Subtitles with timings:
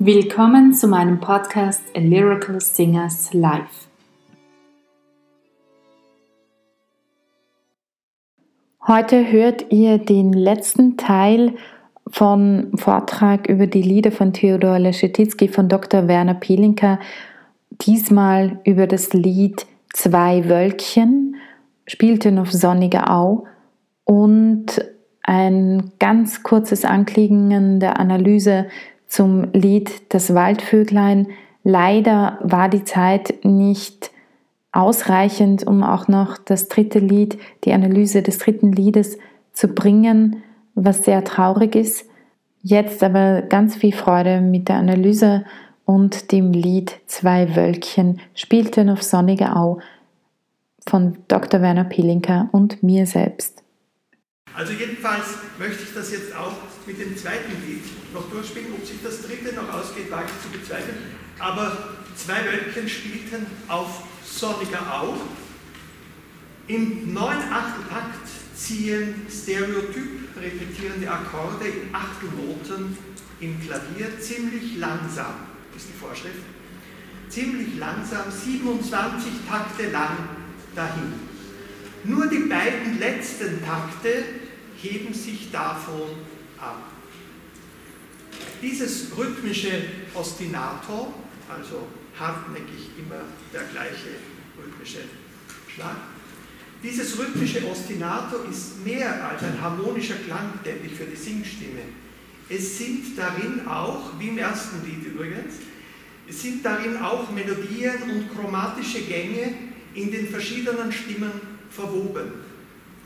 [0.00, 3.88] Willkommen zu meinem Podcast A Lyrical Singers Live.
[8.86, 11.56] Heute hört ihr den letzten Teil
[12.06, 16.06] vom Vortrag über die Lieder von Theodor Leschetizky von Dr.
[16.06, 17.00] Werner Pelinka.
[17.80, 21.34] Diesmal über das Lied Zwei Wölkchen,
[21.88, 23.46] spielte auf sonniger Au
[24.04, 24.66] und
[25.24, 28.68] ein ganz kurzes Anklingen der Analyse
[29.08, 31.28] zum Lied Das Waldvöglein.
[31.64, 34.10] Leider war die Zeit nicht
[34.70, 39.18] ausreichend, um auch noch das dritte Lied, die Analyse des dritten Liedes
[39.52, 40.42] zu bringen,
[40.74, 42.08] was sehr traurig ist.
[42.62, 45.44] Jetzt aber ganz viel Freude mit der Analyse
[45.84, 49.78] und dem Lied Zwei Wölkchen spielten auf Sonnige Au
[50.86, 51.60] von Dr.
[51.60, 53.62] Werner Pilinka und mir selbst.
[54.54, 55.26] Also jedenfalls
[55.58, 56.54] möchte ich das jetzt auch
[56.86, 58.72] mit dem zweiten Lied noch durchspielen.
[58.74, 60.96] Ob sich das dritte noch ausgeht, wage ich zu bezweifeln.
[61.38, 65.16] Aber zwei Wölkchen spielten auf sonniger Au.
[66.66, 72.96] Im neuen Achteltakt ziehen stereotyp repetierende Akkorde in Achtelnoten
[73.40, 75.34] im Klavier ziemlich langsam,
[75.76, 76.42] ist die Vorschrift,
[77.28, 80.16] ziemlich langsam, 27 Takte lang
[80.74, 81.27] dahin.
[82.08, 84.24] Nur die beiden letzten Takte
[84.80, 86.08] heben sich davon
[86.58, 86.82] ab.
[88.62, 89.82] Dieses rhythmische
[90.14, 91.12] Ostinato,
[91.48, 91.86] also
[92.18, 93.20] hartnäckig immer
[93.52, 94.16] der gleiche
[94.56, 95.00] rhythmische
[95.72, 95.96] Schlag,
[96.82, 101.82] dieses rhythmische Ostinato ist mehr als ein harmonischer Klangteppich für die Singstimme.
[102.48, 105.56] Es sind darin auch, wie im ersten Lied übrigens,
[106.26, 109.52] es sind darin auch Melodien und chromatische Gänge
[109.94, 111.32] in den verschiedenen Stimmen
[111.70, 112.32] verwoben,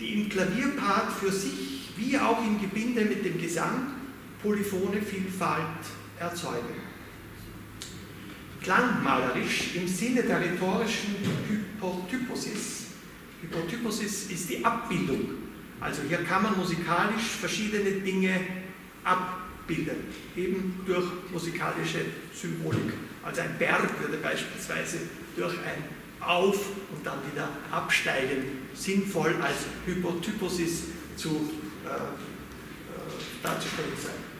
[0.00, 3.92] die im Klavierpart für sich wie auch im Gebinde mit dem Gesang
[4.42, 5.62] polyphone Vielfalt
[6.18, 6.74] erzeugen.
[8.60, 11.16] Klangmalerisch im Sinne der rhetorischen
[11.48, 12.86] Hypotyposis.
[13.42, 15.30] Hypotyposis ist die Abbildung.
[15.80, 18.40] Also hier kann man musikalisch verschiedene Dinge
[19.02, 19.96] abbilden,
[20.36, 22.92] eben durch musikalische Symbolik.
[23.22, 24.98] Also ein Berg würde beispielsweise
[25.36, 26.56] durch ein Auf
[26.94, 30.84] und dann wieder Absteigen sinnvoll als Hypotyposis
[31.16, 31.28] zu
[31.84, 34.32] äh, äh, darzustellen sein.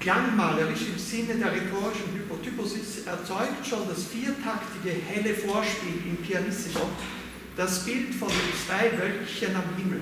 [0.00, 6.90] Klangmalerisch im Sinne der rhetorischen Hypotyposis erzeugt schon das viertaktige helle Vorspiel im Pianissimo
[7.56, 10.00] das Bild von den zwei Wölkchen am Himmel.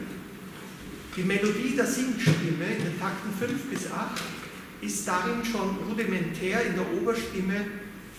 [1.16, 4.20] Die Melodie der Singstimme in den Takten 5 bis 8
[4.80, 7.64] ist darin schon rudimentär in der Oberstimme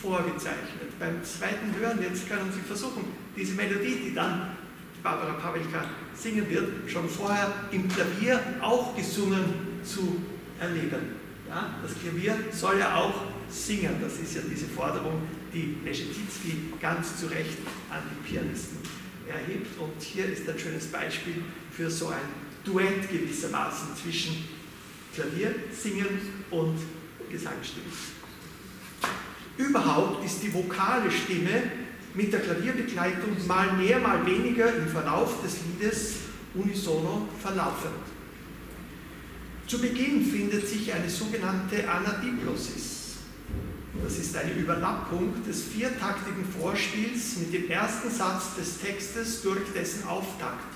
[0.05, 0.99] vorgezeichnet.
[0.99, 3.05] Beim zweiten Hören, jetzt können Sie versuchen,
[3.35, 4.55] diese Melodie, die dann
[5.03, 5.85] Barbara Pawelka
[6.15, 9.45] singen wird, schon vorher im Klavier auch gesungen
[9.83, 10.21] zu
[10.59, 11.15] erleben.
[11.47, 13.13] Ja, das Klavier soll ja auch
[13.49, 13.95] singen.
[14.01, 15.21] Das ist ja diese Forderung,
[15.53, 17.57] die Leschetizky ganz zu Recht
[17.89, 18.77] an die Pianisten
[19.27, 19.79] erhebt.
[19.79, 24.45] Und hier ist ein schönes Beispiel für so ein Duett gewissermaßen zwischen
[25.13, 26.79] Klaviersingen und
[27.29, 27.91] Gesangsstimmen.
[29.57, 31.63] Überhaupt ist die vokale Stimme
[32.13, 36.15] mit der Klavierbegleitung mal mehr, mal weniger im Verlauf des Liedes
[36.53, 37.93] unisono verlaufend.
[39.67, 43.15] Zu Beginn findet sich eine sogenannte Anadiplosis.
[44.03, 50.07] Das ist eine Überlappung des viertaktigen Vorspiels mit dem ersten Satz des Textes durch dessen
[50.07, 50.75] Auftakt.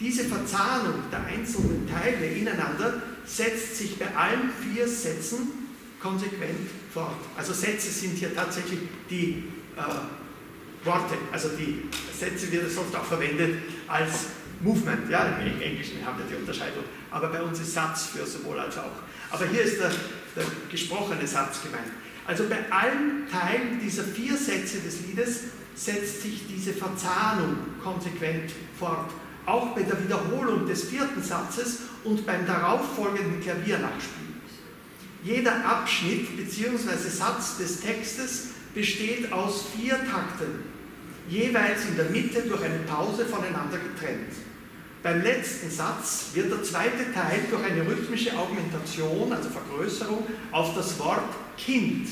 [0.00, 5.61] Diese Verzahnung der einzelnen Teile ineinander setzt sich bei allen vier Sätzen
[6.02, 7.16] konsequent fort.
[7.36, 9.44] Also Sätze sind hier tatsächlich die
[9.76, 11.88] äh, Worte, also die
[12.18, 14.26] Sätze werden sonst auch verwendet als
[14.60, 18.58] Movement, ja, im Englischen haben wir die Unterscheidung, aber bei uns ist Satz für sowohl
[18.58, 19.02] als auch.
[19.30, 19.90] Aber hier ist der,
[20.36, 21.90] der gesprochene Satz gemeint.
[22.26, 25.40] Also bei allen Teilen dieser vier Sätze des Liedes
[25.74, 29.10] setzt sich diese Verzahnung konsequent fort.
[29.46, 34.31] Auch bei der Wiederholung des vierten Satzes und beim darauffolgenden Klaviernachspiel.
[35.24, 37.08] Jeder Abschnitt bzw.
[37.08, 40.64] Satz des Textes besteht aus vier Takten,
[41.28, 44.32] jeweils in der Mitte durch eine Pause voneinander getrennt.
[45.02, 50.98] Beim letzten Satz wird der zweite Teil durch eine rhythmische Augmentation, also Vergrößerung, auf das
[50.98, 52.08] Wort Kind,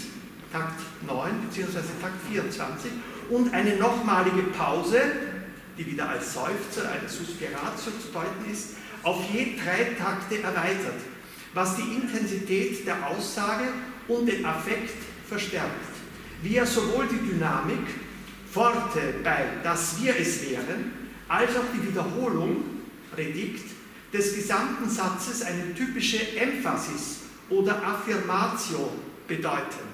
[0.52, 1.78] Takt 9 bzw.
[2.00, 2.90] Takt 24,
[3.30, 5.00] und eine nochmalige Pause,
[5.78, 8.70] die wieder als Seufzer, eine Suspiratio zu deuten ist,
[9.02, 11.00] auf je drei Takte erweitert,
[11.54, 13.64] was die Intensität der Aussage
[14.08, 14.94] und den Affekt
[15.28, 15.90] verstärkt,
[16.42, 17.86] wie er sowohl die Dynamik,
[18.52, 20.92] Worte bei dass wir es wären,
[21.28, 22.64] als auch die Wiederholung
[23.14, 23.70] Predikt
[24.12, 28.90] des gesamten Satzes eine typische Emphasis oder Affirmatio
[29.28, 29.90] bedeuten.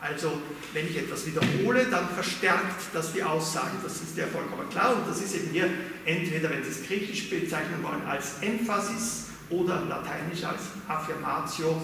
[0.00, 0.32] Also
[0.72, 3.70] wenn ich etwas wiederhole, dann verstärkt das die Aussage.
[3.84, 5.70] Das ist ja vollkommen klar und das ist eben hier
[6.04, 11.80] entweder, wenn Sie es griechisch bezeichnen wollen, als Emphasis oder lateinisch als Affirmatio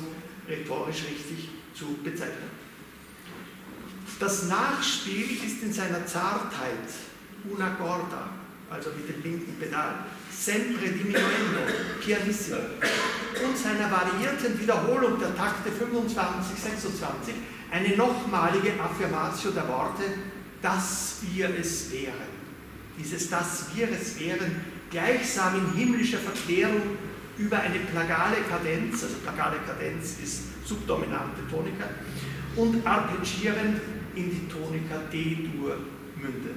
[0.48, 2.50] rhetorisch richtig zu bezeichnen.
[4.18, 6.88] Das Nachspiel ist in seiner Zartheit
[7.48, 8.30] una corda,
[8.70, 11.60] also mit dem linken Pedal, sempre diminuendo,
[12.00, 12.58] pianissimo,
[13.44, 17.34] und seiner variierten Wiederholung der Takte 25, 26
[17.70, 20.04] eine nochmalige Affirmatio der Worte,
[20.62, 22.38] dass wir es wären.
[22.98, 26.98] Dieses dass wir es wären, gleichsam in himmlischer Verklärung
[27.38, 31.88] über eine plagale Kadenz, also plagale Kadenz ist subdominante Tonika,
[32.56, 33.80] und arpeggierend
[34.14, 35.76] in die Tonika D-Dur
[36.16, 36.56] mündet.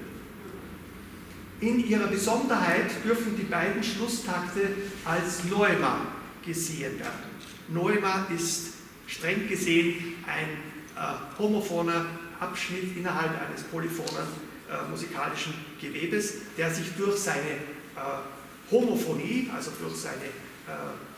[1.59, 4.61] In ihrer Besonderheit dürfen die beiden Schlusstakte
[5.05, 6.07] als Neuma
[6.43, 7.31] gesehen werden.
[7.67, 8.73] Neuma ist
[9.05, 10.57] streng gesehen ein
[10.95, 12.05] äh, homophoner
[12.39, 14.25] Abschnitt innerhalb eines polyphonen
[14.67, 20.31] äh, musikalischen Gewebes, der sich durch seine äh, Homophonie, also durch seine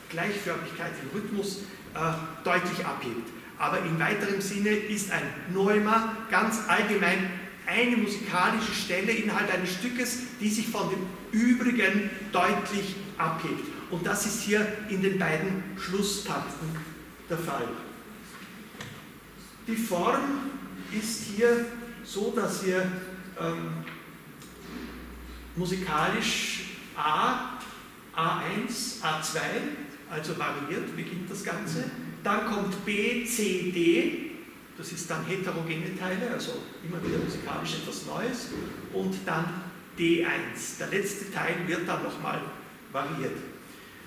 [0.10, 1.60] Gleichförmigkeit im Rhythmus,
[1.96, 2.14] äh,
[2.44, 3.30] deutlich abhebt.
[3.58, 5.24] Aber im weiteren Sinne ist ein
[5.54, 7.30] Neuma ganz allgemein
[7.66, 13.68] eine musikalische Stelle innerhalb eines Stückes, die sich von den übrigen deutlich abhebt.
[13.90, 16.68] Und das ist hier in den beiden Schlusstakten
[17.30, 17.68] der Fall.
[19.68, 20.22] Die Form
[20.92, 21.66] ist hier
[22.04, 22.82] so, dass wir
[23.40, 23.86] ähm,
[25.56, 26.66] musikalisch
[26.98, 27.60] A,
[28.16, 29.40] A1, A2,
[30.10, 31.86] also variiert beginnt das Ganze.
[32.24, 34.32] Dann kommt B, C, D,
[34.78, 38.50] das ist dann heterogene Teile, also immer wieder musikalisch etwas Neues.
[38.94, 39.46] Und dann
[39.98, 40.80] D1.
[40.80, 42.42] Der letzte Teil wird dann nochmal
[42.92, 43.38] variiert.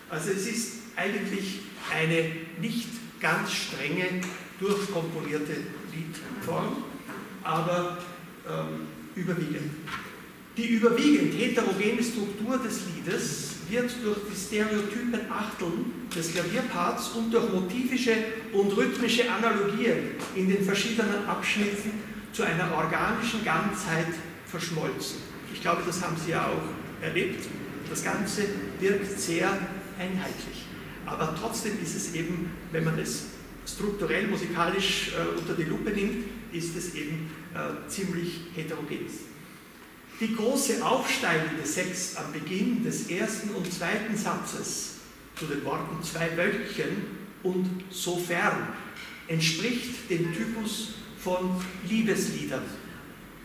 [0.08, 1.60] Also es ist eigentlich
[1.92, 2.30] eine
[2.60, 2.88] nicht
[3.20, 4.20] ganz strenge,
[4.58, 5.56] durchkomponierte
[5.94, 6.84] Liedform,
[7.42, 7.98] aber
[8.48, 9.72] ähm, überwiegend.
[10.56, 17.52] Die überwiegend heterogene Struktur des Liedes wird durch die stereotypen Achteln des Klavierparts und durch
[17.52, 18.12] motivische
[18.52, 21.92] und rhythmische Analogien in den verschiedenen Abschnitten
[22.32, 24.08] zu einer organischen Ganzheit
[24.46, 25.18] verschmolzen.
[25.52, 27.46] Ich glaube, das haben Sie ja auch erlebt.
[27.88, 28.42] Das Ganze
[28.80, 29.48] wirkt sehr
[29.98, 30.66] einheitlich.
[31.06, 33.26] Aber trotzdem ist es eben, wenn man es
[33.66, 39.06] strukturell musikalisch äh, unter die Lupe nimmt, ist es eben äh, ziemlich heterogen.
[40.18, 44.94] Die große aufsteigende Sext am Beginn des ersten und zweiten Satzes
[45.38, 47.04] zu den Worten zwei Wölkchen
[47.42, 48.68] und sofern
[49.28, 52.62] entspricht dem Typus von Liebesliedern.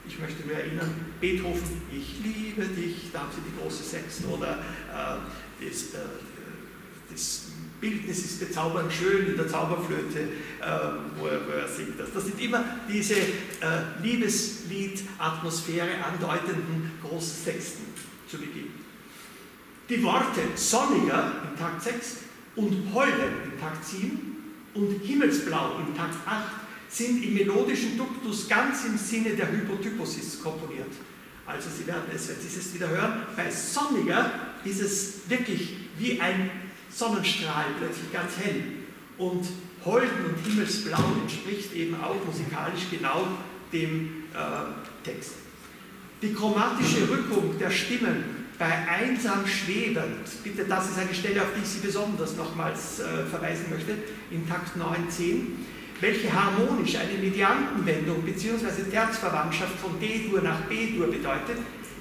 [0.08, 4.60] Ich möchte nur erinnern, Beethoven, ich liebe dich, da haben Sie die große Sext oder
[4.90, 5.98] äh, das, äh,
[7.12, 7.51] das
[7.82, 10.28] Bildnis ist bezaubernd schön in der Zauberflöte, äh,
[11.18, 12.00] wo, er, wo, er, singt.
[12.00, 13.24] Das, das sind immer diese äh,
[14.04, 17.86] Liebeslied-Atmosphäre andeutenden großen Texten
[18.30, 18.68] zu Beginn.
[19.90, 22.18] Die Worte sonniger in Takt 6
[22.56, 24.38] und heulen in Takt 7
[24.76, 26.44] und himmelsblau in Takt 8
[26.88, 30.92] sind im melodischen Duktus ganz im Sinne der Hypotyposis komponiert.
[31.48, 34.32] Also Sie werden es, wenn Sie es wieder hören, bei sonniger
[34.64, 36.52] ist es wirklich wie ein
[36.94, 38.64] Sonnenstrahl plötzlich ganz hell.
[39.18, 39.48] Und
[39.86, 43.28] Holden und Himmelsblau entspricht eben auch musikalisch genau
[43.74, 45.34] dem äh, Text.
[46.22, 51.64] Die chromatische Rückung der Stimmen bei einsam schwebend, bitte, das ist eine Stelle, auf die
[51.64, 53.94] ich Sie besonders nochmals äh, verweisen möchte,
[54.30, 55.66] in Takt 19,
[56.00, 58.84] welche harmonisch eine Mediantenwendung bzw.
[58.92, 61.58] Terzverwandtschaft von D-Dur nach B-Dur bedeutet,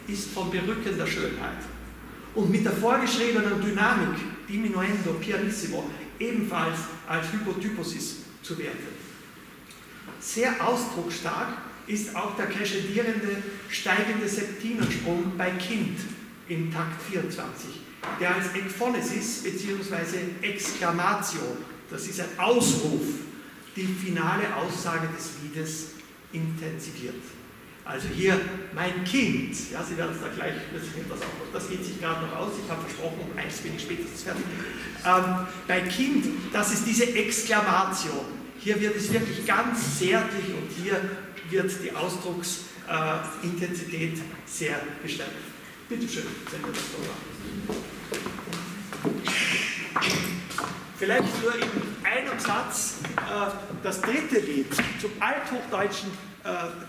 [0.07, 1.65] ist von berückender Schönheit.
[2.35, 4.19] Und mit der vorgeschriebenen Dynamik
[4.49, 8.89] diminuendo pianissimo ebenfalls als Hypotyposis zu werten.
[10.21, 11.49] Sehr ausdrucksstark
[11.87, 15.99] ist auch der crescendierende steigende Septinensprung bei Kind
[16.49, 17.81] im Takt 24,
[18.21, 20.19] der als Ekphonesis bzw.
[20.43, 21.57] Exklamatio,
[21.91, 23.03] das ist ein Ausruf,
[23.75, 25.91] die finale Aussage des Liedes
[26.33, 27.23] intensiviert.
[27.91, 28.41] Also hier
[28.73, 30.85] mein Kind, ja, Sie werden es da gleich, das,
[31.21, 34.23] auch, das geht sich gerade noch aus, ich habe versprochen, um eins bin ich spätestens
[34.23, 34.45] fertig.
[35.05, 38.27] Ähm, bei Kind, das ist diese Exklamatio.
[38.61, 41.01] Hier wird es wirklich ganz zärtlich und hier
[41.51, 45.33] wird die Ausdrucksintensität äh, sehr gestärkt.
[45.89, 47.25] Bitte schön, wenn wir das so machen.
[50.97, 51.63] Vielleicht nur in
[52.05, 53.51] einem Satz äh,
[53.83, 56.30] das dritte Lied zum althochdeutschen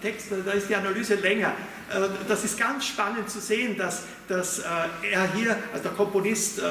[0.02, 1.54] Text, da ist die Analyse länger.
[1.90, 4.64] Äh, das ist ganz spannend zu sehen, dass, dass äh,
[5.12, 6.62] er hier, also der Komponist,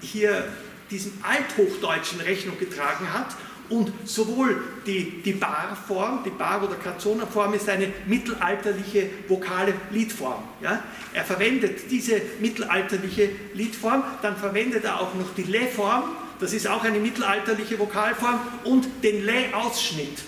[0.00, 0.44] hier
[0.90, 3.34] diesem Althochdeutschen Rechnung getragen hat
[3.68, 10.42] Und sowohl die, die Barform, die Bar- oder Canzona-Form ist eine mittelalterliche vokale Liedform.
[10.62, 10.84] Ja?
[11.12, 16.04] Er verwendet diese mittelalterliche Liedform, dann verwendet er auch noch die Le-Form,
[16.38, 20.18] das ist auch eine mittelalterliche Vokalform, und den Le-Ausschnitt.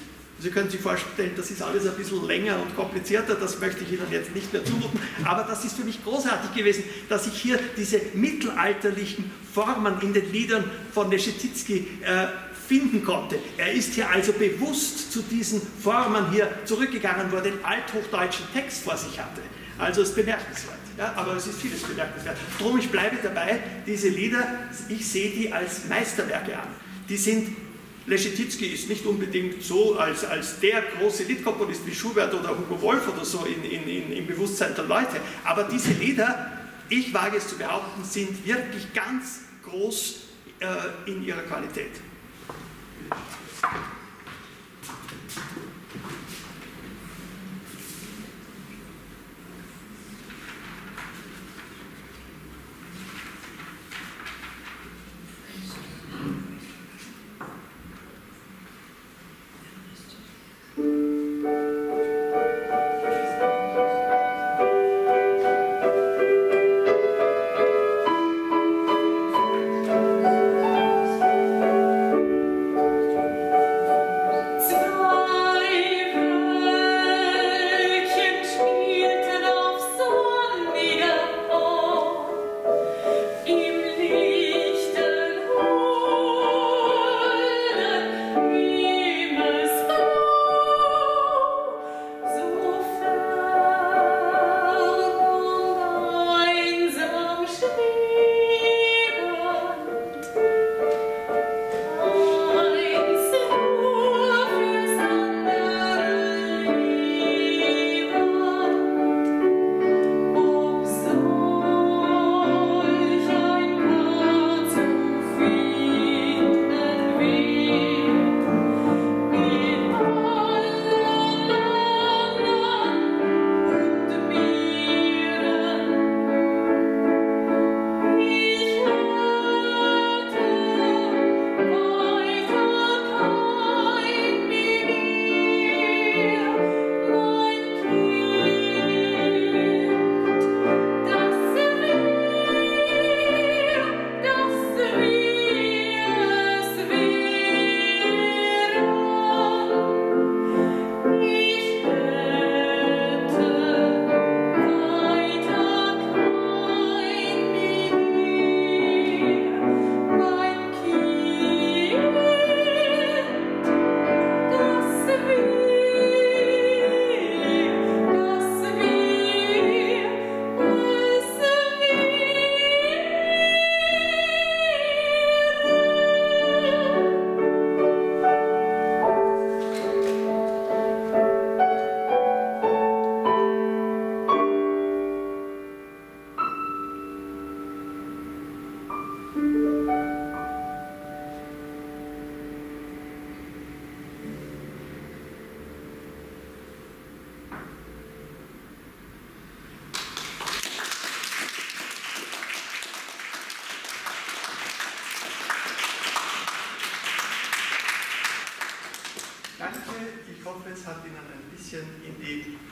[0.41, 3.93] Sie können sich vorstellen, das ist alles ein bisschen länger und komplizierter, das möchte ich
[3.93, 7.59] Ihnen jetzt nicht mehr zumuten, aber das ist für mich großartig gewesen, dass ich hier
[7.77, 10.63] diese mittelalterlichen Formen in den Liedern
[10.95, 12.29] von Leschetizky äh,
[12.69, 13.41] finden konnte.
[13.57, 18.85] Er ist hier also bewusst zu diesen Formen hier zurückgegangen, wo er den althochdeutschen Text
[18.85, 19.41] vor sich hatte.
[19.79, 20.77] Also es ist bemerkenswert.
[20.99, 22.37] Ja, aber es ist vieles bemerkenswert.
[22.59, 24.47] Drum, ich bleibe dabei, diese Lieder,
[24.89, 26.69] ich sehe die als Meisterwerke an.
[27.09, 27.57] Die sind
[28.09, 33.07] Leschetizky ist nicht unbedingt so als, als der große Liedkomponist wie Schubert oder Hugo Wolf
[33.09, 35.21] oder so in, in, in, im Bewusstsein der Leute.
[35.45, 36.51] Aber diese Lieder,
[36.89, 40.21] ich wage es zu behaupten, sind wirklich ganz groß
[40.61, 41.93] äh, in ihrer Qualität.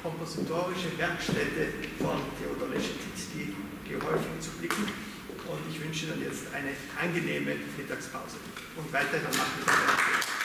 [0.07, 3.55] Kompositorische Werkstätte von Theodor Leschetizky
[3.89, 4.85] geholfen zu blicken.
[5.47, 6.71] Und ich wünsche Ihnen jetzt eine
[7.01, 8.37] angenehme Mittagspause
[8.77, 10.37] und weiterhin am Nachmittag.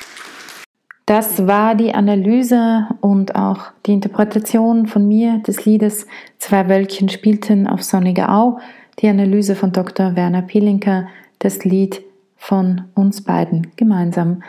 [1.05, 7.67] Das war die Analyse und auch die Interpretation von mir des Liedes Zwei Wölkchen spielten
[7.67, 8.59] auf Sonnige Au,
[8.99, 10.15] die Analyse von Dr.
[10.15, 11.07] Werner Pilinker,
[11.39, 12.01] das Lied
[12.37, 14.43] von uns beiden gemeinsam.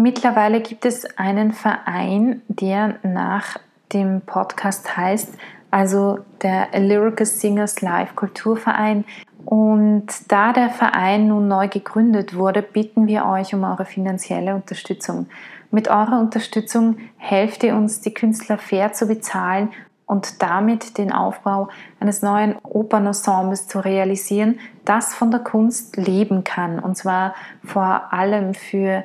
[0.00, 3.58] Mittlerweile gibt es einen Verein, der nach
[3.92, 5.34] dem Podcast heißt,
[5.70, 9.04] also der Lyrical Singers Live Kulturverein.
[9.44, 15.26] Und da der Verein nun neu gegründet wurde, bitten wir euch um eure finanzielle Unterstützung.
[15.70, 19.68] Mit eurer Unterstützung helft ihr uns, die Künstler fair zu bezahlen
[20.06, 21.68] und damit den Aufbau
[22.00, 26.78] eines neuen Opernensembles zu realisieren, das von der Kunst leben kann.
[26.78, 29.04] Und zwar vor allem für